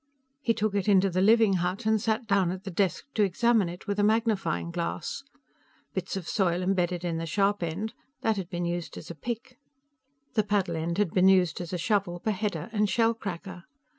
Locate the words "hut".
1.61-1.85